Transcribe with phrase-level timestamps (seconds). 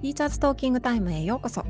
[0.00, 1.62] ティーチャーズトーキングタイムへようこそ。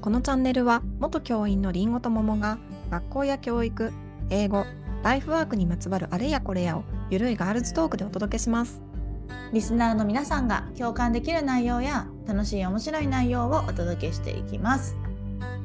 [0.00, 2.58] このチャンネルは元教員のりんごと桃が
[2.90, 3.92] 学校や教育、
[4.30, 4.64] 英語、
[5.02, 8.80] ライフワークにまつわるあれやこれやをゆるいガールズトークでお届けします。
[9.52, 14.94] リスナーの皆さんが共感できる内容や楽しい面白い内容をお届けしていきます。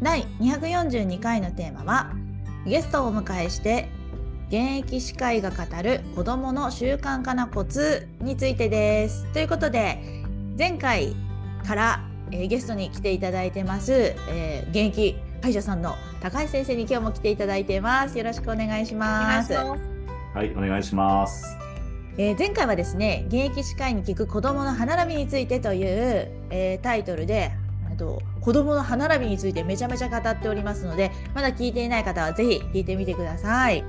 [0.02, 2.14] 第242回のテーマは
[2.66, 3.90] ゲストをお迎えして
[4.48, 9.32] 現役歯科医が語る子どもの習慣化のコツについてです。
[9.34, 10.02] ということで
[10.58, 11.16] 前回
[11.68, 18.18] から、えーゲストに来ていただいてます、えー現役歯医者さんの高橋先生に今日も来ていただいてます。
[18.18, 19.54] よろしくお願いします。
[19.54, 19.78] は
[20.44, 21.56] い、お願いします。
[22.18, 27.52] えー前回はですね現役歯科医に聞く子どもの歯並びについてという、えータイトルで
[27.92, 33.84] あと子どもの歯並びについてめちゃめちゃ語っておりますのでまだ聞いていない方はぜひ聞いてみてください。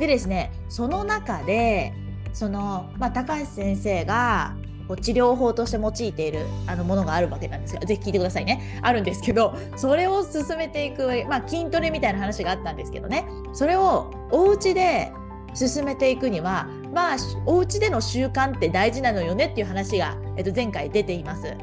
[0.00, 1.92] でですねその中で
[2.32, 4.54] その、まあ、高橋先生が
[4.88, 8.80] こう治療法として用いているあのものがあるわけなんですがぜひ聞いてくださいね。
[8.82, 13.26] あるんですけどそれを進めていく、まあ、筋トレみたいな話があったんですけどね。
[13.52, 15.12] それをお家で
[15.54, 17.16] 進めていくにはまあ
[17.46, 21.54] お家での習慣って大事なのよねっていう話が、えっと、前回出ています。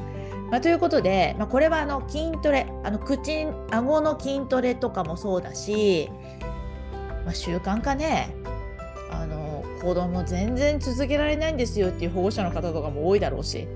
[0.50, 6.10] まあ、ということで、まあ、これはあの筋トレあの口顎の筋トレとかもそうだし、
[7.24, 8.34] まあ、習慣化ね。
[9.84, 13.68] 子供全然続けられないんですよっていう保護者の方とかも多いだろうし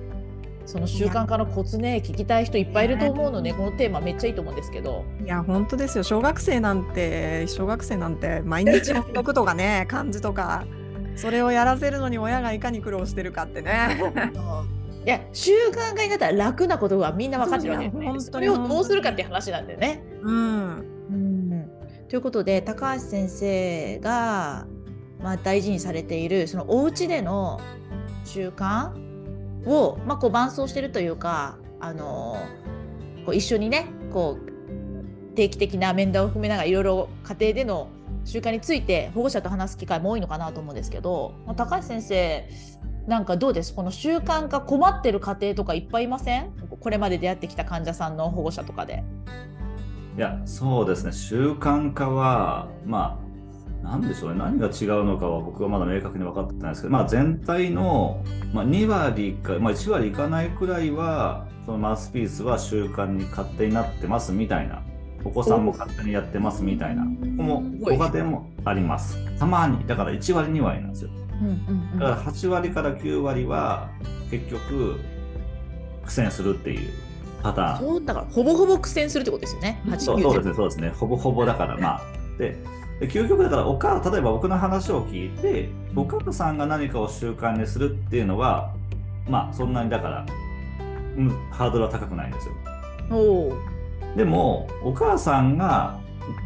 [0.65, 5.05] その習慣化のコツね聞きたい人いっぱいいると思うのでこのテーマめっちゃいいと思うんですけど。
[5.25, 6.05] いや、本当ですよ。
[6.05, 10.67] 小学生なんて、小学生なんて、毎日の記録とかね、 漢字とか、
[11.17, 13.99] それをやらせるのに親がいかに苦労してるかってね。
[15.07, 18.21] いや習慣化になったら楽なことがみんな分かってるわけですね。
[18.21, 20.03] それをどうするかっていう話なんだよね。
[20.23, 20.85] うん。
[21.11, 21.71] うん
[22.11, 24.67] ということで高橋先生が、
[25.23, 27.61] まあ、大事にされているそのお家での
[28.25, 28.93] 習慣
[29.67, 32.37] を、まあ、こう伴走してるというか、あの
[33.27, 37.89] こう一緒にねこう定期的な面談を含めながらいろいろ家庭での
[38.25, 42.49] 習慣について保護者と話す機会も多いのかなと思うんですけど、まあ、高橋先生
[43.07, 43.75] なんかどうです？
[43.75, 46.53] この習慣化困ってる家庭とかいっぱいいません？
[46.81, 49.03] これまで出会ってきた患者さんの保護者とかで。
[50.17, 53.28] いや、そうですね、習慣化は、まあ、
[53.83, 58.23] なんでしょうね、何が違うのかは僕はまだ明確に分かってないですけど、まあ、全体の、
[58.53, 64.83] まあ、2割か、まあ、1割いかないくらいは、そのマウスピースは習慣に勝手になってますみたいな、
[65.25, 69.17] お子さんも勝手にやってますみたいな、ここもすご家庭もあります。
[69.39, 71.11] たまに、だから1割、2割なんですよ。
[71.95, 73.91] だから8割から9割は、
[74.31, 74.99] 結局、
[76.05, 76.91] 苦戦するっていう
[77.43, 77.79] パターン。
[77.79, 79.81] そうだからほぼほぼ苦戦するってことですよね。
[79.87, 80.89] 8そうそうですね、そうですね。
[80.91, 82.03] ほぼほぼだから、まあ。
[82.39, 82.57] で、
[83.01, 88.73] で究極だからお母、例えば僕の話を聞いて、お母さんが何かを習慣にするっていうのは、
[89.29, 90.27] まあ、そんなにだから、
[91.17, 92.55] うん、ハードルは高くないんですよ。
[94.17, 95.99] でも、お母さんが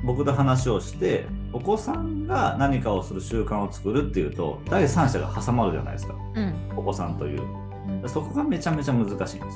[0.04, 7.40] 僕と話をして、お子さんが何かをする習慣を作るっていうと、第三者が挟まるじゃないですか、うんお子さんという。
[8.06, 9.50] そこがめちゃめちゃ難しいんですよね。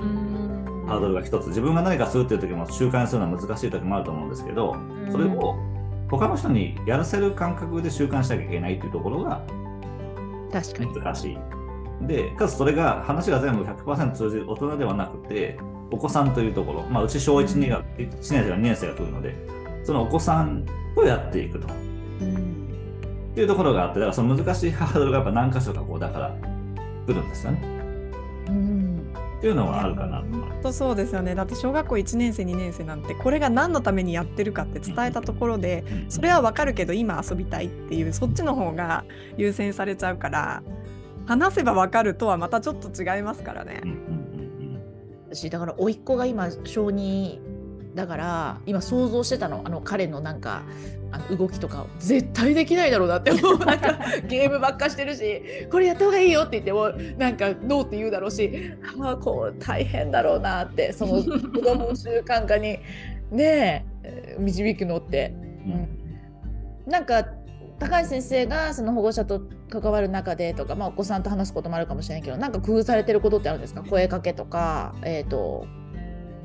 [0.00, 1.48] うんハードルが一つ。
[1.48, 4.76] 自分が何かするっていう時も習慣にするのは難しい時もあると思うんですけど、
[5.10, 5.56] それを
[6.12, 9.42] 他の人にやらせる感覚で習慣しなきゃいけないっていうところが
[10.52, 10.94] 確かに。
[10.94, 11.38] 難しい。
[12.06, 15.58] で、かつそれが話が全部100%通じる大人ではなくて、
[15.90, 19.34] お子さんというところ、まあ、うち小1、2が1年生が2年生が来るので、
[19.84, 21.68] そのお子さんとやっていくと。
[22.20, 22.52] うん
[23.32, 26.36] っていうところがあって、だからその難しいハードルがやっぱ何箇所かこう、だから
[27.06, 27.62] 来るんですよね。
[28.48, 28.91] うん
[29.42, 30.18] っていうのはあるかな。
[30.18, 31.34] 本当そうですよね。
[31.34, 39.04] だって小学校1年生、2年生なんて、これが何のためにやってるかって伝えたところで、それはわかるけど今遊びたいっていうそっちの方が
[39.36, 40.62] 優先されちゃうから
[41.26, 43.90] 話せばわかるとはまたちょっと違いますからねうん。
[43.90, 44.32] うんうん
[45.34, 47.38] 私だから甥っ子が今小2
[47.94, 50.62] だから今想像してたのあの彼のなんか
[51.12, 53.58] あの動きとか絶対できないだろうなって思う。
[53.58, 62.78] なんか ゲームばっかしてるしこれやった方がいいよって言ってもなんかノーって言うだろうしああこう大変だろうなってその子供の習慣化に
[63.30, 65.34] ねえ導くのって。
[65.66, 65.72] うん。
[65.72, 65.88] うん。
[66.90, 67.24] なんか
[67.78, 73.82] 高橋先生がその保護者と関わる中でとか、まあ、お子さんと話すこともあるかもしれないけどなんか工夫されてることってあるんですか？
[73.82, 75.66] 声かけとか、えー、と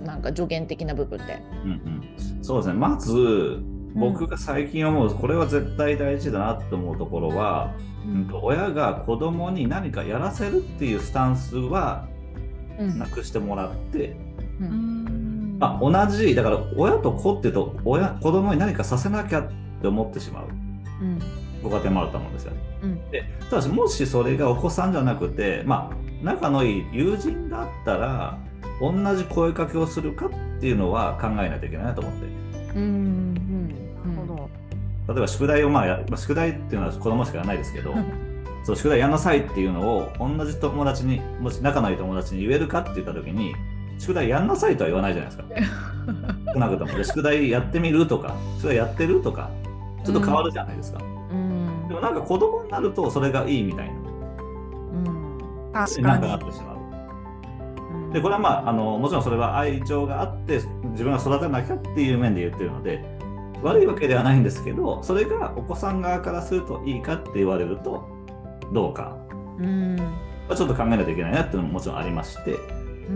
[0.04, 1.42] なんか助言的な部分で。
[1.63, 2.44] うんうん。
[2.44, 3.60] そうですね、まず
[4.00, 7.74] 僕が最近思う、これは絶対大事だなと思うところは、
[8.06, 8.28] うん。
[8.28, 12.08] と親が子供に何かやらせるっていうスタンスは
[12.80, 13.00] うん。
[13.00, 14.16] なくしてもらって、
[14.60, 15.56] ううん。
[15.56, 19.52] んまあ、同じだから親と子っていうと親子供に何かさせなきゃっ
[19.82, 20.48] て思ってしまう。
[21.02, 21.20] うん。
[21.64, 22.54] ご家庭もあると思うんですよ。
[22.84, 23.12] うん。
[23.12, 28.38] でただしもしそれがお子さんじゃなくて、まあ、仲のいい友人だったら
[28.80, 30.30] 同じ声かけをするかっ
[30.60, 32.26] ていうのは考えないといけないなと思って。
[32.76, 33.26] うん。
[35.07, 37.94] 例えば宿題をまあや、まあ宿題っていうのは子供しかやらないですけど、
[38.63, 43.56] そう宿題やんなさいっていうのを同じ友達に、もし仲のいい友達に言えるかって言ったときに、
[43.98, 45.45] 宿題やんなさいとは言わないじゃないですか。
[46.54, 46.94] 少なくとも。
[46.94, 49.50] で宿題やってみるとか、宿題やってるとか、
[50.04, 51.00] ちょっと変わるじゃないですか。
[51.31, 56.45] うんでもなんか子供になるとそれがいいみたいな、うん確かなんかなっに。
[56.45, 56.77] てしまう。
[58.13, 60.60] で、これはまあ、あのもちろんそれは愛情があって、
[60.92, 63.17] 自分が育てなきゃっていう面で言ってるので、
[63.63, 68.07] 悪いわけではないんですけど、それがお子さん側からするといいかって言われると、
[68.74, 69.18] どうか。
[69.59, 72.56] うんまあちょっと考えないといけないなっていうのももちろんありまして、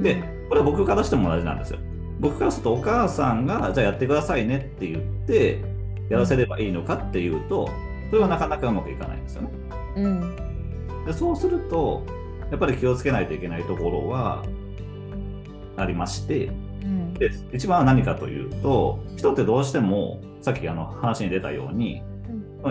[0.01, 1.79] で、これは僕からしても同じなんですよ。
[2.19, 5.63] 僕からするとお母さんが、じゃあやってくださいねって言って、
[6.09, 7.69] やらせればいいのかっていうと、
[8.09, 9.49] それはなかなかうまくいかないんですよね。
[9.95, 10.35] うん
[11.05, 12.03] でそうすると、
[12.51, 14.43] やっぱり気をつけないといけないところは
[15.77, 16.51] ありまして、
[17.27, 22.01] うんで一番は何かというと、人ってどうしても、さっきあの話に出たように、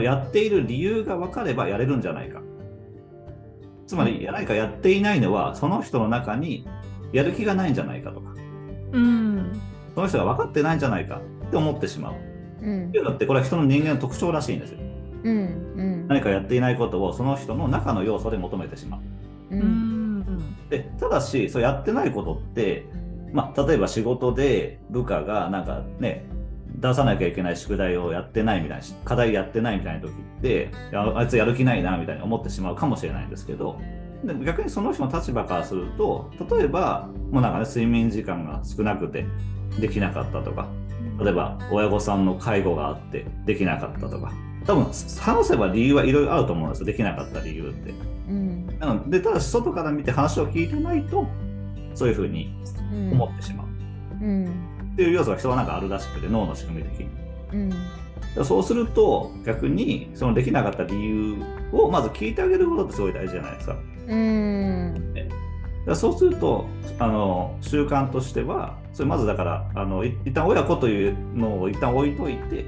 [0.02, 2.40] やっている理由が分かればやれるんじゃないか。
[3.86, 6.66] つまり、何かやっていないのは、その人の中に
[7.12, 8.30] やる気がないんじゃないかとか、
[8.92, 9.52] うん。
[9.94, 12.14] その人が分かってないんじゃないかって思ってしまう。
[12.62, 14.78] うんっていうのって、これは人の人間の特徴らしいんですよ。
[15.22, 15.36] うん
[15.76, 19.00] うん何かやっていないことをその人の中の要素で求めてしまう。
[19.50, 20.68] ううんん。
[20.68, 22.86] でただしそうやってないことって、
[23.32, 26.26] まあ、例えば仕事で部下がなんかね
[26.76, 33.78] 出さなきゃいけない宿題をやってないみたいな課題やってないみたいな時ってあいつやる気ないなみたいに思ってしまうかもしれないんですけど
[34.24, 39.26] でも逆にその人の立場からすると例えばもうなんかね睡眠時間が少なくて
[39.78, 40.68] できなかったとか
[41.18, 44.32] 例えば親御さんの介護があってできなかったとか
[44.66, 47.90] 多分話せば理由はいろいろあると思うんですよできなかった理由って。
[48.28, 51.26] うんなのでただし外から見て話を聞いてないと
[51.94, 52.54] そういうふうに
[52.92, 53.12] うん。
[53.12, 53.66] 思ってしまう。
[54.22, 54.44] うん。
[54.92, 57.08] っていう要素が人はなんかあるらしくて脳の仕組み的に。
[57.52, 57.70] うん。
[58.34, 61.36] でそうすると逆にそのできなかった理由
[61.72, 63.76] をまず聞いてあげることってすごい大事じゃないですか。
[64.08, 65.14] うん。
[65.86, 66.66] だそうすると
[66.98, 72.66] あの習慣としてはそれまずだからあのい一旦親子というのを一旦置いといて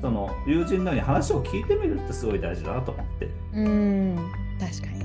[0.00, 3.28] その友人のように話を聞いてみるってすごい大事だなと思って。
[3.54, 4.16] うん。
[4.58, 4.99] 確かに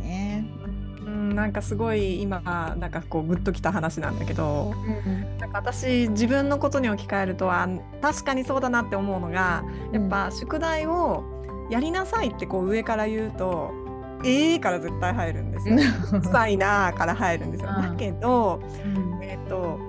[1.26, 2.42] ん、なんかすごい今
[2.78, 4.74] なんかこうグッときた話なんだけど
[5.06, 5.38] うん。
[5.40, 7.68] なんか私自分のことに置き換えるとあ
[8.02, 11.24] 確かにそうだなって思うのがやっぱ宿題を
[11.70, 13.72] やりなさいってこう上から言うと
[14.24, 15.76] 「えー」から絶対入るんですよ。
[15.76, 17.70] うるさいなーから入るんですよ。
[17.76, 19.24] うんだけどうん。
[19.24, 19.80] えっ、と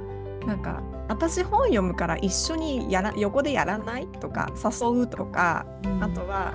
[0.47, 5.67] なんか私本読むから一緒にやら横でやらないとか誘うとか
[6.01, 6.55] あとは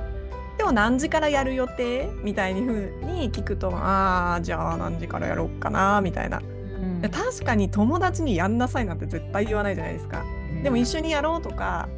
[0.61, 2.11] 今日何時からやる予定？
[2.21, 6.37] みたいに風に聞くとああじゃあ何時からやろうかなみたいな。
[6.37, 6.41] う
[6.85, 7.01] ん。
[7.01, 10.23] で確かに友達にやんなさいなんて絶対言わないじゃないですか。
[10.61, 11.89] でも一緒にやろうとか、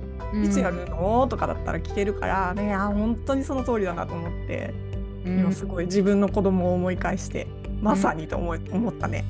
[0.42, 1.28] いつやるの？
[1.28, 4.74] とかだったら聞けるからねあー本当にその通りだなと思って
[5.26, 5.40] うん。
[5.42, 7.48] 今すごい自分の子供を思い返して
[7.82, 9.26] まさにと思い思ったね。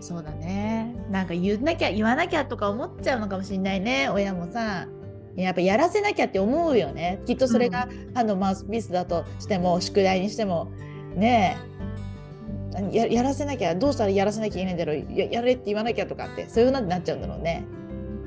[0.00, 0.92] そうだね。
[1.12, 4.08] なんか言わなきゃ言わなきゃとか思っちゃうのかもしれないね。
[4.08, 4.88] 親もさ
[5.36, 7.20] やっぱやらせなきゃって思うよね。
[7.26, 10.70] きっとそれが、あのマウスピースだとしても宿題にしても。
[11.14, 12.96] ねえ。
[12.96, 15.06] ややらせなきゃどうしたらやらせなきゃいけないんだろう。
[15.10, 17.64] ややれって言わなきゃとかってそういうのになっちゃうんだろうね。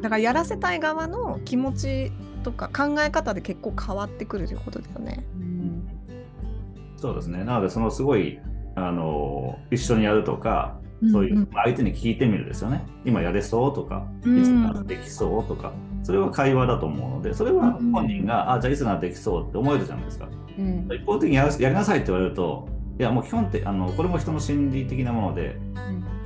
[0.01, 2.11] だからやらせたい側の気持ち
[2.43, 5.25] とか考え方で結構変わってくるということだよね。
[5.39, 5.87] うん。
[6.97, 7.43] そうですね。
[7.43, 8.39] なので、そのすごい、
[8.75, 10.79] あの、一緒にやるとか、
[11.11, 12.85] そういう、まあ相手に聞いてみるですよね。
[13.05, 14.39] 今やれそうとか、うん。
[14.39, 15.73] いつならできそうとか、
[16.09, 20.27] それは会話だと思うので、それは本人が、あ、じゃあいつならできそうって思えるじゃないですか。
[20.57, 25.55] うん一方的にやりなさいって言われると、いや、もう基本って、あのこれも人の心理的なもので、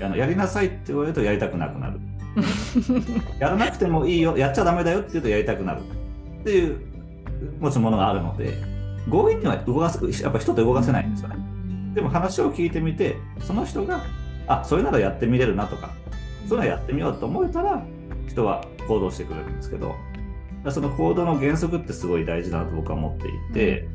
[0.02, 2.00] あのやりなさいって言われるとやりたくなくなる。
[3.40, 6.78] やらなくてもいいよ、やっちゃダメだよって言うとやりたくなるっていう
[7.60, 8.54] 持ち物があるので、
[9.12, 11.36] 強引には動かす、やっぱ人って動かせないんですよね。
[11.94, 14.02] でも話を聞いてみて、その人が、
[14.48, 15.92] あそれならやってみれるなとか、
[16.48, 17.84] それならやってみようと思えたら、
[18.28, 19.96] 人は行動してくれるんですけど、
[20.70, 23.88] その行動の原則ってすごい大事だなと僕は思っていて、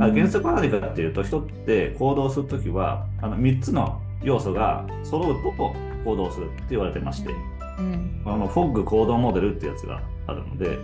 [0.00, 5.74] あ原則は何かっていうと、人って行動するときは、あの3つの要素が揃うと
[6.04, 7.30] 行動するって言われてまして、
[7.78, 8.22] うん。
[8.24, 10.78] あのフォッグ行動モデルってやつがあるので、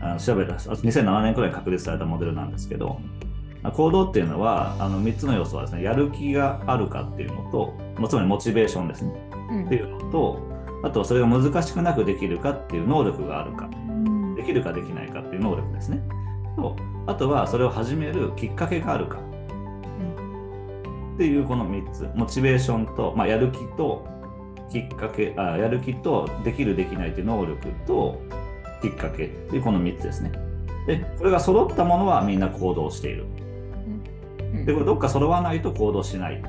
[0.00, 3.00] あの調べた、2007年くらいに確立されたモデルなんですけど、
[3.62, 9.12] あ行動っていうのは、あの3つの要素はですね、やる気があるかっていうのと、まあつまりモチベーションですね、
[9.50, 9.66] うん。
[9.66, 10.51] っていうのと、
[10.82, 16.02] あとはそれが難しくなくできるかっていう能力があるか、うんできるかできないかっていう能力ですね。
[16.56, 19.18] と、あとはそれを始めるきっかけがあるか
[21.14, 24.06] っていうこの3つ、モチベーションと、まあ、やる気と
[24.70, 28.20] きっかけあやる気とできるできないという能力と
[28.80, 30.32] きっかけというこの3つですね。
[30.86, 33.26] でこれが揃ったものはみんな行動している。
[34.54, 36.42] うんでこれどっか揃わないと行動しない。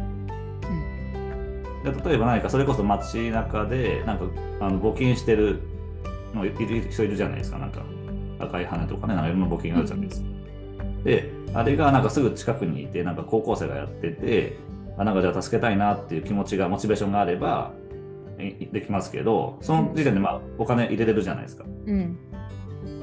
[1.83, 4.25] で例えば何かそれこそ街中でなんか
[4.61, 5.61] あの募金してる
[6.33, 7.83] のいる人いるじゃないですかなんか
[8.39, 10.27] 赤い羽とかねなんかいろんな募金があるじゃないですか。
[11.03, 14.57] であれがなんかすぐ近くにいてなんか高校生がやってて
[14.97, 17.73] あなんかじゃあ助けたいなっていう気持ちがモチベーションがあれば
[18.37, 21.65] できますけどその時点でまあお金入れれるじゃないですか。
[21.85, 22.17] うん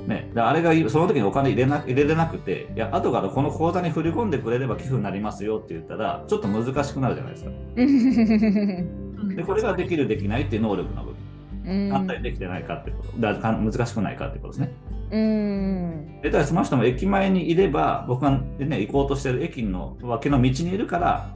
[0.07, 7.51] ね、であれがその時にお金入れな入れれなくていや後からこの口座に振り込んでくれれば寄付になりますよって言ったらちょっと難しくなるじゃないですか。
[7.77, 9.37] うん。
[9.37, 11.21] でこれができるできないっていう能力の部分。
[11.67, 11.91] うん。
[11.91, 14.73] 簡単にできてないかってこと、だか難しくないかってことですね。
[15.13, 16.21] うん。
[16.23, 21.35] でただその人も駅前にいれば、僕が、ね、行こうとしてる駅の脇の道にいるから、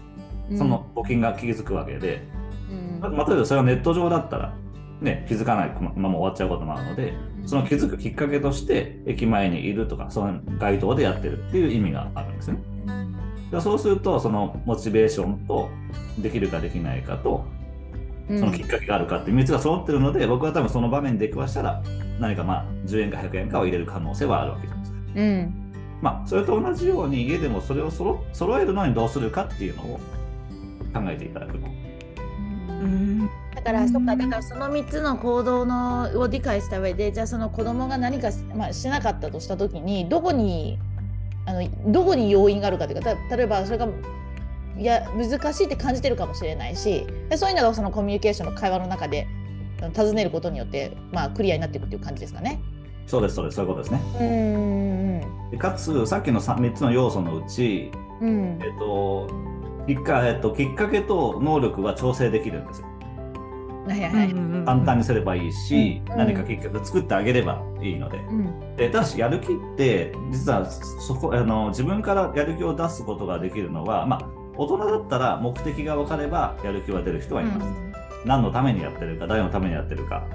[0.56, 2.23] その募金が気づくわけで、
[3.02, 3.16] うん。
[3.16, 4.54] まあ例えばそれはネット上だったら、
[5.00, 7.14] ね、気づかないまま終わっちゃうこともあるので、
[7.46, 12.58] その気づくきっかけとして、駅前にいるとか、その街頭でやってるっていう意味があるんですね。
[13.50, 15.68] でそうすると、そのモチベーションと、
[16.18, 17.44] できるかできないかと、
[18.28, 21.82] うんそのきっかけがあるかっていう3つが揃ってるので、僕は多分その場面で出くわしたら、
[22.18, 24.94] 何かまあ10円か100円かを入れる可能性はあるわけです。
[25.16, 25.64] うん
[26.00, 30.00] まあ、それと同じように家でもそれをそろ揃えるのにどうするかっていうのを
[30.92, 31.66] 考えていただくと。
[32.84, 40.78] うんだからそっかだからその3つの行動のを理解した上でじゃあその子供が何かし,、まあ、しなかったとした時にどこに
[41.46, 43.88] あのどこに要因があるかというかた例えばそれが
[44.76, 49.26] いや難しいって感じてるかもしれないしでそういうのがそのコミュニケーションの会話の中で
[49.92, 52.60] 尋ねることによって、まあ、クリアになっていくっていう感じですかね。
[53.06, 54.00] そうです、そうです、そういうことですね。
[54.20, 59.28] うんでかつ、さっきの 3, つの要素のうち、うんえっと
[59.86, 62.88] きっかえっと、きっかけと能力は調整できるんですよ。
[63.86, 64.34] はいはいはい。
[64.64, 68.18] 簡単にすればいいし、うん何か結局作ってあげればいいので。
[68.18, 68.76] うん。
[68.76, 77.66] でただしやる気って実はそこあの自分からやる気を出すことができるのは、まあ、大人だったら目的が分かればやる気は出る人はいます、
[78.24, 80.26] 何のためにやってるか誰のためにやってるか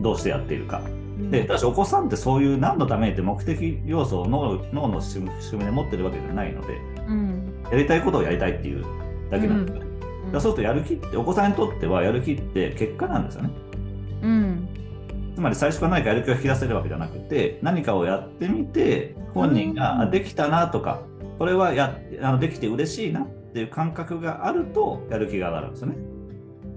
[0.00, 0.80] どうしてやっているか。
[1.30, 6.74] でただしお子さんってそういう何のためにって目的要素を脳脳の仕組み仕組みで持ってるわけじゃないので。
[7.06, 8.84] うんやりたいことをやりたいっていう
[9.30, 13.50] だけなんですよね、だからそうするとやる気ってお子さんにとってはやる気って結果なんですよね。
[14.22, 14.68] うん。
[15.34, 21.02] つまり最初から何かやる気を引き出せるわけじゃなくて何かをやってみて本人ができたなとか
[21.38, 25.96] これはやあのできて嬉しいなっていう感覚があるとやる気が上がるんですよね。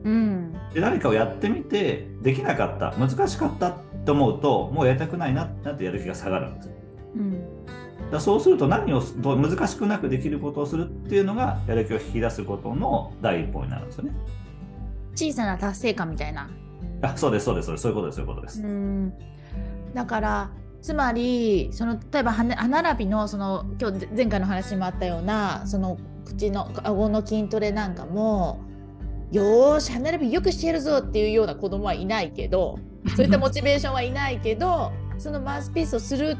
[0.05, 0.53] うん。
[0.73, 6.73] で何かをやってみてできなかった難しかったって思うともうやりたくないなってやる気が下がるんですよ。
[7.15, 14.11] うんだそうすると何をどう難しくなくできることをするっていうのがやる気を引き出すことの第一歩になるんですよね。
[15.15, 16.49] 小さな達成感みたいな。
[17.01, 18.61] あそうですそうですそうですそういうことですそういうことです。
[18.61, 19.13] うん
[19.93, 28.61] だからつまりその例えば歯歯並びのその今日前回の話にもあったようなその口の顎の筋トレなんかも
[29.31, 32.79] よーし歯並びよくしてやるぞっていうような子供はいないけど
[33.15, 36.37] そういったモチベーションはいないけどそのマウスピースをする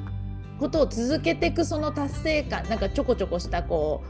[0.60, 4.04] ことを続けていくその達成感なんかちょこちょこしたこ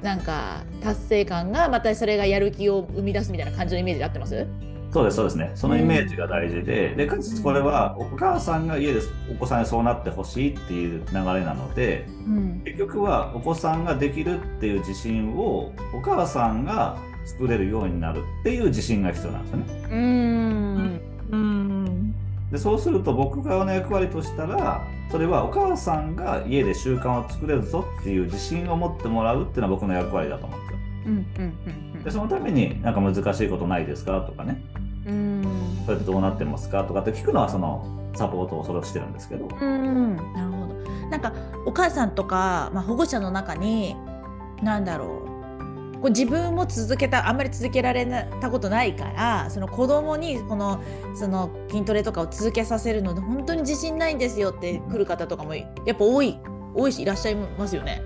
[0.00, 4.46] うなんか達成感がまたそれがやる気を生み出すみたいな感じのイメージで合ってます？
[4.92, 5.50] そうです、そうですね。
[5.56, 12.62] そのイメージが大事で、で、かつこれはお母さんが家でお子さんにそうなってほしいっていう流れなので、うん。
[12.64, 19.66] 結局はお子さんができるっていう自信をお母さんが作れるようになるっていう自信が必要なんですよね。
[19.90, 21.00] うん。
[21.32, 22.03] うん
[22.54, 30.78] で、そうすると僕側の役割としたら、それはお母さんが家で習慣を作れるぞっていう自信を持ってもらうっていうのは僕の役割だと思うんですよ。
[31.06, 31.16] うん
[31.96, 32.02] うん。
[32.04, 34.62] で、そのためになんか難しいことないですかとかね、
[35.04, 35.44] うん。
[35.84, 37.84] それってどうなってますかとかって聞くのはその
[38.14, 39.48] サポートをそれをしてるんですけど。
[39.60, 41.08] うんなるほど。
[41.08, 41.32] なんか
[41.66, 43.96] お母さんとか、まあ、保護者の中に
[44.62, 45.23] 何だろう
[46.04, 48.04] こう自分も続けたあんまり続けられ
[48.38, 50.82] たことないからその子供にこの
[51.14, 56.38] その筋トレとかを続けさせるので本当に自信ないんですよって来る方とかもやっぱ多い
[56.74, 58.02] 多いしいらっしゃいますよね。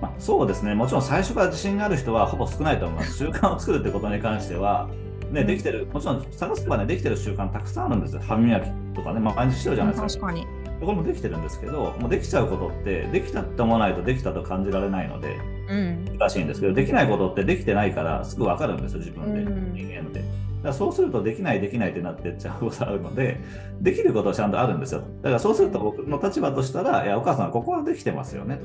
[0.00, 3.16] まあ、そうですね、もちろん最初から自信がある人はほぼ少ないと思います。
[3.18, 4.88] 習慣を作るってことに関しては、
[5.30, 8.20] ね、できてる、もちろん探せばね、できてる習慣たくさんあるんですよ。
[8.26, 10.26] 歯磨きとかね、まあ、毎日してるじゃないですか。
[10.26, 10.46] 確かに。
[10.80, 15.36] これもできてるんですけど、もうできちゃうことって、できたって思わないとできたと感じられないので、
[15.68, 16.18] うん。
[16.18, 19.72] 難しいんですけど、できないことってできてないから、すぐ分かるんですよ、自分で、うん。
[19.72, 20.20] 人間で。
[20.20, 20.26] だか
[20.62, 23.40] らそうすると、できない、できないってなってっちゃうことあるので、
[23.80, 25.02] できることはちゃんとあるんですよ。
[25.22, 28.60] だからそうすると、僕の立場としたら、いや、お母さん、ここはできてますよね。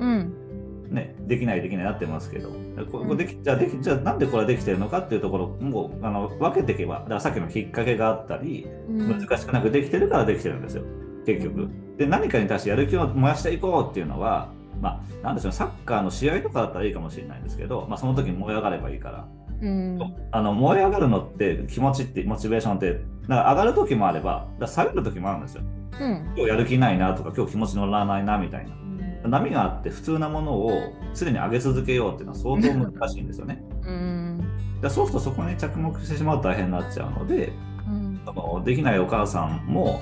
[0.00, 0.32] うん。
[0.92, 2.50] ね、できないできないなってますけど、
[2.90, 10.84] ここできじゃあできじゃあなんでこれはできてるのかっていうところもうあの分けていけば、だからさっきのきっかけがあったり、難しくなくできてるからできてるんですよ、
[11.24, 11.68] 結局。
[11.96, 14.50] で、何かに対してやる気を燃やしていこうっていうのは、
[14.80, 19.28] まあ、なんでしょうね、サッカーの試合とかだったらいいかもしれないんですけど、まあ、その時に燃え上がればいいから。
[19.62, 19.98] うん
[20.32, 25.62] あの燃え上がるのって気持ちってモチベーションってだから上がる時もあればだ下がる時もあるんですよ。
[26.00, 33.62] うん今日やる気ないなとか今日気持ち乗らないなみたいな波があって普通なものを常に上げ続けようっていうのは相当難しいんですよね。
[33.86, 34.40] うん
[34.80, 37.52] だそうするとそこに着目してしまうと大変になっちゃうので
[37.86, 40.00] うんそのできないお母さんも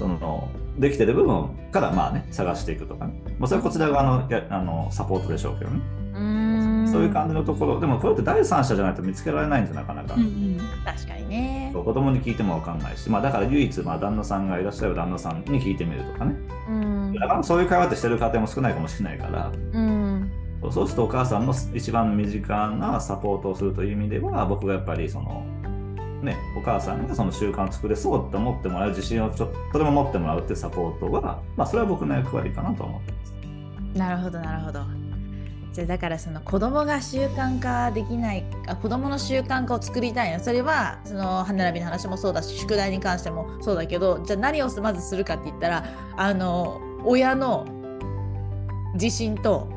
[0.00, 5.80] そのできてる部分からまあね探していくとかね、まあ、それはこちら側のやあのサポートでしょうけどね、
[6.14, 6.88] うん。
[6.90, 7.78] そういう感じのところ。
[7.78, 10.14] でもこれって第三者じゃないと見つけられないんですよなかなか。
[10.86, 11.70] 確かにね。
[11.74, 16.34] 子供に聞いても分かんないし、まあ、だから唯一、まあ、旦那さんがいらっしゃる旦那さんに聞いてみるとかね。
[16.70, 17.12] うん。
[17.12, 20.30] だからそういう会話ってしてる家庭も少ないかもしれないから、うん。
[20.70, 25.44] そうするとお母さんの一番身近なサポートをするという意味では、僕がやっぱりその、
[26.22, 33.34] ね、お母さんがその習慣を作れそうって思ってもらう自信をちょっとでも持ってもらうっていうサポートは、まあ、それは僕の役割かなと思ってます。
[33.98, 34.80] なるほどなるほど
[35.72, 40.40] じゃあだからその子供が習慣化できないあ子供の習慣化を作りたいの？
[40.40, 45.84] それはその歯並びの話もそうだし宿題に関してもそうだけどじゃあ何をまずするかって言ったら
[46.16, 47.66] あの親の
[48.94, 49.68] 自信と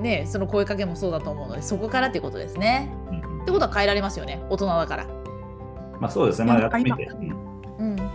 [0.00, 2.92] ねその声かけもそうだと思うのでそこからっていうことですね。
[3.42, 5.21] ってことは変えられますよね大人だから。
[6.02, 7.04] まあ、そうですね、まあ、やってみて。
[7.04, 7.30] うん
[7.78, 8.10] うん。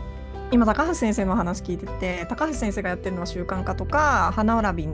[0.52, 4.90] 今高橋先生の話聞いてて高橋先生がやってるのは習慣化とか歯並び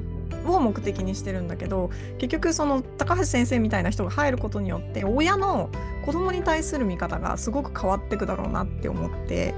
[0.46, 5.70] を目的にしてるんだけど結局その高橋先生みたいな人が入ることによって親の
[6.06, 9.54] 子供に対する見方がすごく変わってくだろうなって思って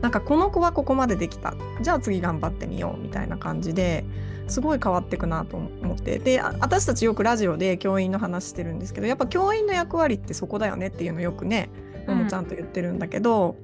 [0.00, 1.54] なんかこの子はここまでできた。
[1.80, 4.04] じゃあ次頑張ってみようみたいな感じで
[4.46, 6.18] すごい変わってくなと思って。
[6.18, 11.70] であ私たちよくラジオで教員の話してるんですけどやっぱ教員の役割ってそこだよねっていうのをよくね
[12.06, 13.56] ももちゃんと言ってるんだけど、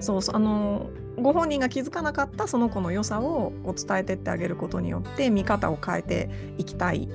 [0.00, 7.08] そうそうあのご本人が気づかなかったその子の良さを伝えてってあげることによって見方を変えていきたい。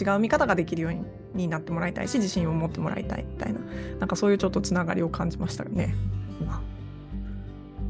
[0.00, 3.24] 違う見方ができるようにになってもらいたいし自信を持ってもらいたい。
[3.24, 3.60] みたいな。
[3.98, 5.94] なんかそういうちょっとつながりを感じましたよね。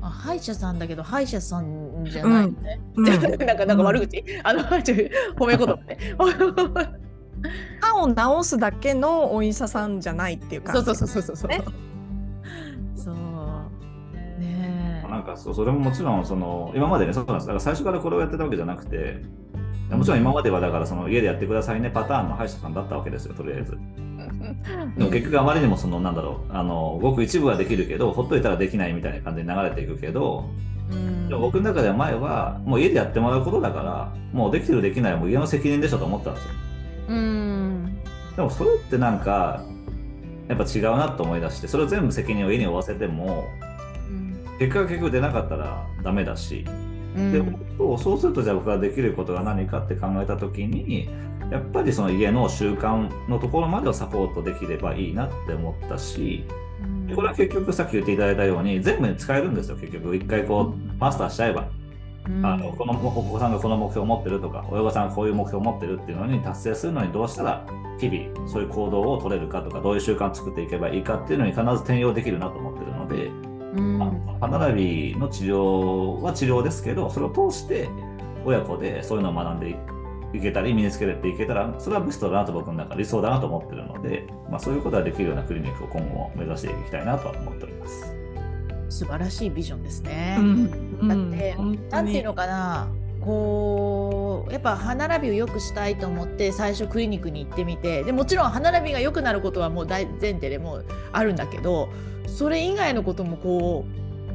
[0.03, 2.81] あ歯医者さんだけど歯医者さんじゃないよね。
[2.97, 3.05] うん。
[3.07, 5.99] なんかなんか悪口、 あの褒め言葉ね。
[7.81, 11.51] 歯を治すだけのお医者さんじゃないっていう感じそうそうそうそうそう。
[11.51, 11.63] ね
[12.97, 13.15] そう。
[14.39, 19.23] ねなんかそうそれももちろんその今までねそうなんですだから最初からこれをやってたわけじゃなくて
[19.91, 24.99] もちろん今まではだからその家でやってくださいねパターンの歯医者さんだったわけですよとりあえずえ。
[24.99, 30.49] でも結局あまりにもそのなんだろうあのごく一部はできるけどほっといたらできないみたいな感じに流れていくけど
[30.91, 36.51] うんでも僕の中では前はもう家でやってもらうことだからもうできてるできないはもう家の責任でしょと思ったんですよ
[37.11, 37.99] うん。
[38.37, 39.65] でもそれってなんか
[40.49, 43.45] やっぱ違うなと思い出してそれを全部責任を家に負わせても
[44.59, 46.65] 結果が結局出なかったらダメだし。
[47.17, 47.33] うん。
[47.33, 51.09] でもそうするとじゃあ僕ができることが何かって考えた時に
[51.51, 56.45] やっぱりその家の習慣のところまでをサポートできればいいなって思ったし
[57.09, 60.15] でこれは結局さっき言っていただいたように全部に使えるんですよ結局。
[60.15, 61.63] 一回こうマスターしちゃえば。
[61.63, 61.80] うん
[62.43, 67.67] あのこのお子さんがこの目標を持ってるとか親御さんがこういう目標を持ってるっていうのに達成するのにどうしたら
[67.99, 73.31] 日々そういう行動を取れるかとかどういう習慣を作っていけばいいかっていうのに必ず転用できるなと思ってるので、
[74.41, 77.89] 歯並びの治療は治療ですけどそれを通して
[78.45, 79.77] 親子でそういうのを学んで
[80.33, 88.15] いけたり身につけていけたらそれはベストだなと僕の中で理想だなと思ってるので、まあ、そういうことができるようなクリニックを今後も目指していきたいなとは思っております。
[88.89, 90.37] 素晴らしいビジョンですね。
[90.39, 92.89] うんだってうんていうのかな
[93.21, 101.91] こうやっぱ歯並びを良くしたいと思って最初クリニックに行ってみてでもちろん歯並びが良くなることはもう大前提でもうあるんだけど
[102.27, 103.85] それ以外のこともこ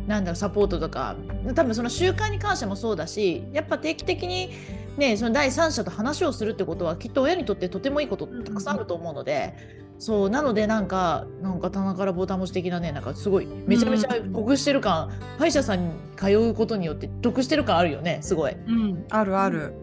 [0.06, 1.16] うなんだろうサポートとか
[1.56, 4.52] 多分その習慣に関してもそうだしやっぱ定期的に
[4.98, 9.85] ねその第三者と話をするってことはきっと親にとってとてもいいことたくさんあると思うので。
[9.98, 18.54] そうなのでなんかなんか棚からボタン持ち的なねなんかすごいめちゃめちゃ得してる感、歯医者さんに通うことによって得してる感あるよねすごい。
[18.54, 19.74] うん、あるある。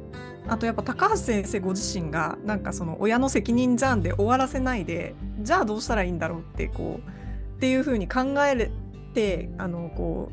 [0.48, 8.70] あとやっぱ高橋先生ご自身がなんかその親の責任じゃんで終わらせないでじゃあどうしたらいいんだろうってこうっていうふうに考え
[9.14, 10.32] てあのこ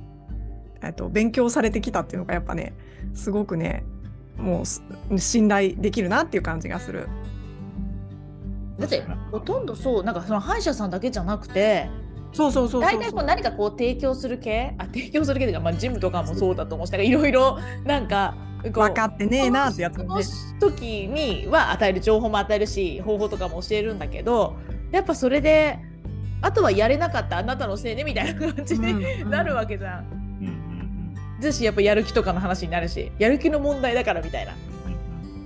[0.82, 2.74] うえっと勉強されてきたっていうのがやっぱね
[3.14, 3.84] すごくね
[4.38, 4.82] もうす
[5.18, 7.08] 信頼できるなっていう感じがする。
[8.80, 11.90] だってほとんどそうなんかその歯医者さんだけじゃなくて
[12.32, 13.24] そうそうそうそう大体こう。
[13.26, 14.76] 何かこう提供する系？
[14.78, 20.22] あ提供する系というか、まあ、ジムとかもそうだと思うしいろいろなんか分かってねえなってやつその。
[20.60, 24.56] 時には与える情報も与えるし方法とかも教えるんだけど
[24.92, 25.80] やっぱそれで
[26.42, 30.06] あとはやれなかったあなたのせいねみたいな感じにうんなるわけじゃん。
[30.42, 34.54] うんうんだしやっぱやる気とかの話になるしやる気の問題だからみたいな。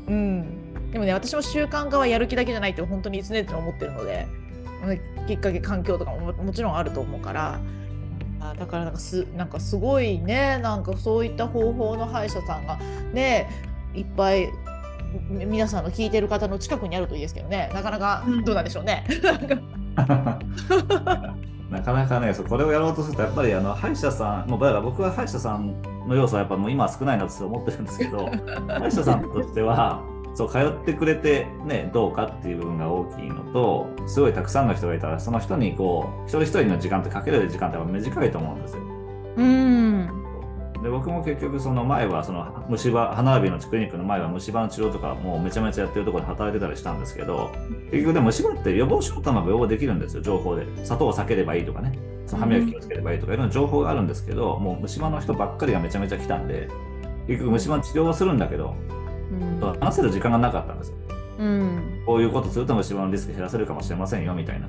[0.08, 0.14] うん。
[0.14, 0.63] うん、
[0.94, 4.28] でもね私も習慣化はやる気だけじゃないって本当に常々思ってるので
[4.86, 7.60] うんきっかけ環境とかもももちろんあると思うから
[8.40, 12.78] あだからなんかすなんかすごいねなんかそういった方法の歯医者さんが
[13.12, 13.50] ね
[13.96, 14.50] いっぱい
[15.30, 19.04] み皆さんの聞いてる方の近くにあるといいですけどねなかなかうんどうなんでしょうね。
[21.74, 28.30] なんかなかね、そうこれをやろうとすると、やっぱりあの歯医者さん、もうだから僕は歯医者さんの要素はやっぱもう今は少ないなと思ってるんですけど、
[28.70, 30.04] 歯医者さんとしては、
[30.36, 38.82] そう通ってくれて、ね、どうかっていう部分が大きいのと、すごいたくさんの人がいたら、その人にこう、一人一人の時間ってかけれる時間って短いと思うんですよ。
[39.38, 40.24] うん。
[40.84, 47.52] で僕も結局その前はその虫歯歯並びのクリニックの前は虫歯の治療とかもうめちゃめちゃやってるところで働いてたりしたんですけど
[47.90, 50.68] 結局でも虫歯って予防しようと思えば予防できるんですよ情報で。
[50.84, 51.98] 砂糖を避ければいいとかね。
[52.26, 56.68] その歯磨き気をつければいいとかいろんな情報があるんですけどもう虫歯の人ばっかりがめちゃめちゃ来たんで
[57.28, 58.76] 結局虫歯の治療をするんだけど
[59.80, 60.96] 話せる時間がなかったんですよ。
[61.40, 62.04] うん。
[62.06, 64.68] こういうことすると虫歯のリスク減らせるかもしれませんよみたいな。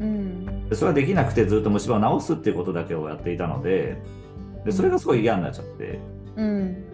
[0.00, 0.68] うん。
[0.68, 4.02] でそれはできなくてずっと虫歯を治すっていうことだけをやっていたので
[4.64, 6.00] でそれがすごい嫌になっちゃって。
[6.36, 6.84] うん。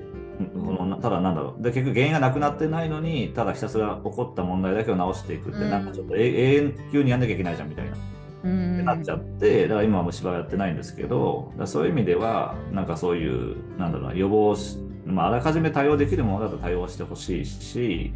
[0.55, 1.63] このただなんだろう。
[1.63, 5.71] で結局原因がなくなってないのにただひたすら起こった問題だけを直していくって、うん。
[5.71, 7.97] なんかちょっとえ永遠急にやんなきゃいけないじゃんみたいな、
[8.45, 8.85] うん。
[8.85, 18.13] なっちゃってだから今は虫歯はやってないんですけどそういう意味ではなんかそういうなんだろうな予防し、まあ、あらかじめ対応できるものだと対応してほしいし、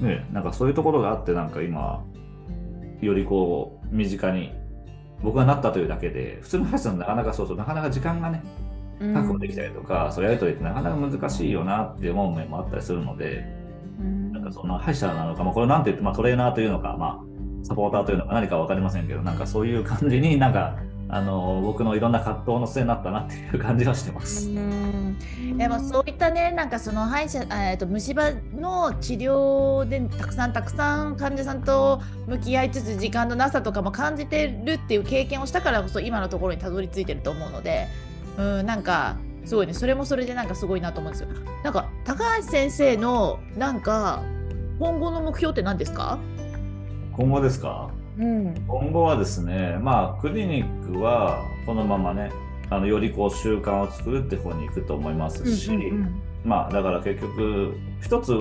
[0.00, 2.04] ね、なんかそういうところがあってなんか今
[3.00, 4.52] よりこう身近に
[5.22, 8.42] 僕がなったというだけで普通の歯医者さんなかなかそうそうなかなか時間がね
[8.98, 13.44] 確保できたりとか、そういうやり取りってなかなか難しいよなって思う面もあったりするので、
[14.00, 14.32] うん。
[14.32, 24.48] なんかその歯医者なのか、まあ、これなんて言って、まあ、トレーナーというのか、まあ、サポーターというのか何か分かりませんけど、なんかそういう感じになんか、あの僕のいろんな葛藤の末になったなっていう感じはしてます。
[24.48, 25.05] うん
[25.58, 37.86] でもそういったねなんかその歯医者、えー、と虫歯の治療でたくさんたくさん患者さんと向き合いつつ時間のなさとかも感じてるっていう経験をしたからこそ今のところにたどり着いてると思うので
[38.38, 41.28] うんなんかすごいねそれもそれでなんかすごいなと思うんですよ。
[41.62, 44.22] なんか高橋先生のなんか
[44.78, 46.18] 今後の目標って何ですか、
[47.12, 47.90] 今後ですか？
[48.18, 48.54] うん。
[48.66, 52.30] 今後はですね、まあ、クリニックはこのままね、
[52.70, 55.70] あのよりこう習慣を作るって方に行くと思いますし、
[56.44, 58.32] まあだから結局一つ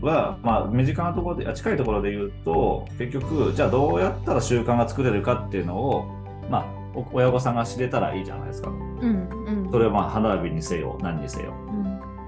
[0.00, 6.04] は、まあ、身近なところであ近いところで言うと結局じゃあどうやったら習慣が作れるかっていうのを、
[6.50, 8.70] まあ、お親御さんが知れたらいいじゃないですか。
[8.70, 11.52] うんうんそれはまあ歯並びにせよ何にせよ。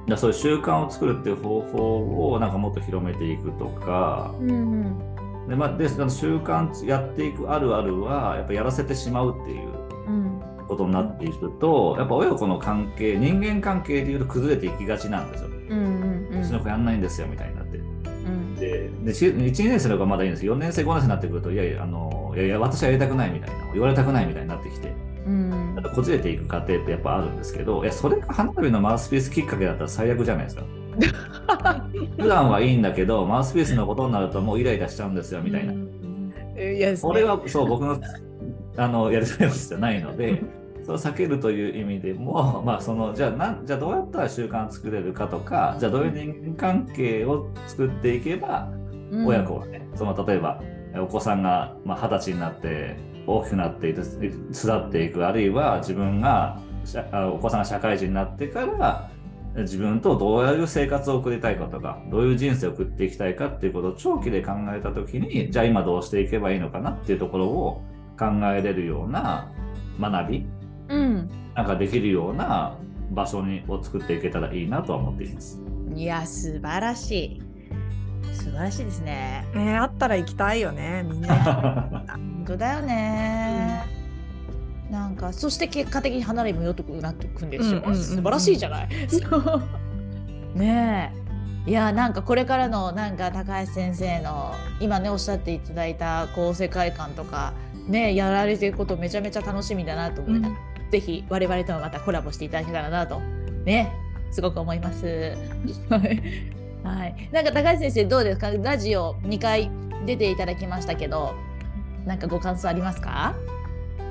[0.06, 9.86] だからそういう習慣を作るっていう方法をなんかもっと広めていくとかうんうんで、まあ、で習慣やっていくあるあるはやっぱやらせてしまうっていううん
[10.66, 15.48] ことになっていくとやっぱ親子の関係人間関係でいうと崩れていきがちなんですよ。
[15.48, 17.79] うんうんうんうちの子やんないんですよみたいになって。
[17.79, 17.81] う
[18.29, 24.92] んででし1、2年生の方がまだいいんですけど、4年生、5年生になってくると、いやいや、あのいやいや、私はやりたくないみたいな、言われたくないみたいになってきて、
[25.26, 30.62] うんこじれていく過程ってやっぱあるんですけど、いや、それが花火のマウスピースきっかけだったら最悪じゃないですか。
[32.18, 35.72] 普段はいいんだけど、マウスピースのことになるともうイライラしちゃうんですよみたいな。
[35.72, 38.00] いやこれはそう、僕の
[38.79, 40.42] あのやりたいことじゃないので、
[40.87, 48.68] それを避けるという意味でも、 まあ、そのじゃあなんじゃあどうやったら習慣作れるかとか、じゃあどういう人間関係を作っていけば、
[49.27, 50.62] 親子はね、その例えば
[50.96, 52.96] お子さんがまあ二十歳になって
[53.27, 56.61] 大きくなっていて育っていくあるいは自分が
[57.35, 59.11] お子さんが社会人になってから
[59.57, 67.83] 自分とどういう生活を送りたいかとかどういう人生を送っていきたいかっていうことを長期で考えた時にじゃあ今どうしていけばいいのかなっていうところを
[68.18, 69.51] 考えれるような
[69.99, 70.46] 学び
[70.88, 71.31] うん。
[71.55, 72.77] なんかできるような
[73.11, 75.61] 場所にを作っていけたらいいなとは思っています。
[75.94, 77.42] いや素晴らしい。
[78.33, 79.46] 素晴らしいですね。
[79.55, 82.05] えーあったら行きたいよね、みんな。
[82.09, 83.83] 本当だよね、
[84.90, 87.96] なんかそして結果的に離れもよくなっていくんですよ、うんうんうんうん。
[87.96, 88.88] 素晴らしいじゃない。
[89.09, 89.18] そ
[90.55, 91.70] うねえ。
[91.70, 97.55] いやなんかこれからのなんか高橋先生の今ねおっしゃっていただいたこう世界観とか
[97.88, 103.20] ねやられていくことめちゃめちゃ楽しみだなと思いながら、ぜひ我々ともまたコラボしていただけたらなと。
[103.64, 103.92] ね。
[104.31, 105.37] すごく思います。
[105.88, 106.22] はい。
[106.85, 108.51] はい、なんか高橋先生どうですか？
[108.51, 109.70] ラジオ2回
[110.05, 111.35] 出ていただきましたけど
[112.05, 113.35] なんかご感想ありますか、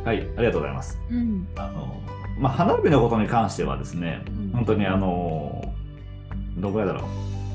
[0.03, 0.99] はい、ありがとうございます。
[1.09, 1.47] うん。
[1.55, 2.01] あの
[2.37, 5.73] まあ、花火のことに関してはですね、本当にあの
[6.57, 7.03] どこやだろう。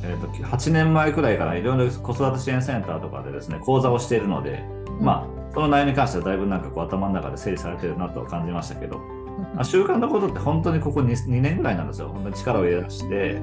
[0.02, 4.64] えーと、8年前くらいからいろいろ子育て支援センターとかでですね講座をしているので、
[5.00, 8.98] まあその内容に関してはだいぶなんかこう頭の中で整理されてるなと感じましたけど、
[9.54, 12.08] まあ、習慣のことって本当にここ 2, 2年ぐらいなんですよ。
[12.08, 13.40] 本当に力を入れ出して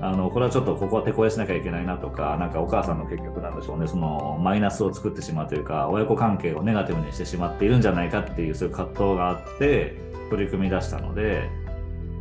[0.00, 3.86] あのこれはちょっとここは手こ入れしなきゃいけないなとかなんかお母さんの結局なんでしょうね。
[3.86, 9.96] そのマイナスを作ってしまうというか親子関係をネガティブにしてしまっているんじゃないかっていうそういう葛藤があって
[10.30, 11.48] 取り組み出したので、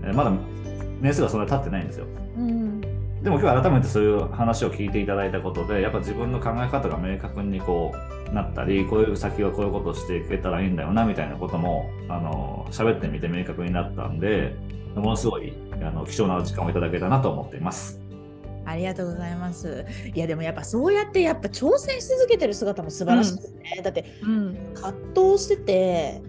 [0.03, 0.31] えまだ
[1.01, 2.07] 年数がそんなに経ってないんですよ。
[3.27, 7.93] うんでも今日改めてそういう話を聞いていただいたことでやっぱ自分の考え方が明確にこ
[8.29, 14.55] うなったりこういう先はこういうことをしていけたらいいんだよなみたいなこともあの喋ってみて明確になったんで
[14.95, 17.99] ものすごいあの貴重な時間をいただけたなと思っています。
[18.65, 19.85] ありがとうございます。
[20.13, 23.73] いやでもやっぱそうやってやっぱ挑戦し続けてる姿も素晴らしいですね。
[23.77, 26.21] うん、だって、うん、葛藤してて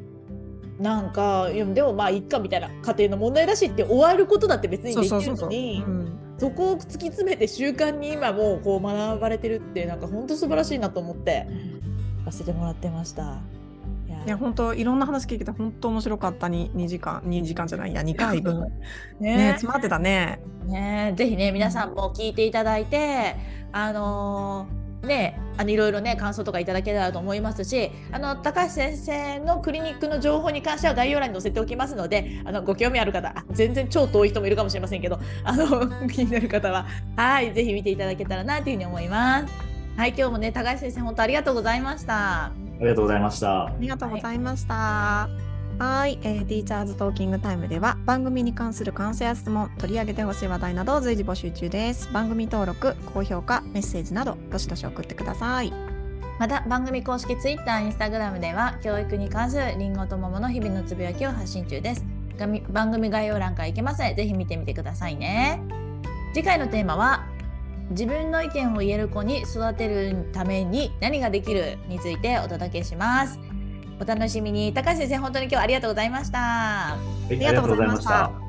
[0.78, 11.46] なんかでもまあいっかみたいな家庭の問題だしって終わることだって別にできるのにそこを突き詰めて習慣に今もうこう学ばれてるってなんか本当素晴らしいなと思って
[12.22, 13.40] 聞かせてもらってました。
[14.24, 14.36] いや。
[14.36, 18.60] 本当いろんな話聞けて本当面白かったに 2, 時間2時間じゃないや2回分。
[19.18, 19.36] ね。
[19.36, 20.40] ね詰まってたね。
[20.66, 21.12] ね。
[21.16, 21.94] ぜひね皆さん。
[21.94, 23.34] も聞いていただいて
[23.72, 39.68] あのー、ねあのいろいろね感想とかいただけたらと思いますしあの高橋先生のクリニックの情報に関しては概要欄に載せておきますのであのご興味ある方全然超遠い人もいるかもしれませんけどあの 気になる方ははいぜひ見ていただけたらなというふうに思います。
[39.96, 42.44] はい今日もね高橋先生本当ありがとうございました。
[42.46, 43.66] ありがとうございました。
[43.66, 45.47] ありがとうございました。
[45.78, 52.12] はい、えー、ティーチャーズトーキングタイムでは番組に関する感想や質問、取り上げてほしい話題などを随時募集中です。
[52.12, 55.72] 番組登録、高評価、メッセージなどどしどし送ってください。
[56.40, 62.04] また番組公式 Twitter、Instagram では教育に関するりんごと桃の日々のつぶやきを発信中です。
[62.70, 65.60] 番組概要欄から行けますのでぜひ見てみてくださいね。
[66.34, 67.24] 次回のテーマは
[67.90, 73.38] 自分の意見を言える子に育てるために何ができるについてお届けします。
[74.00, 74.72] お楽しみに。
[74.72, 76.92] 高橋先生、本当に今日はありがとうございました。
[76.92, 76.96] あ
[77.30, 78.47] りがとうございました。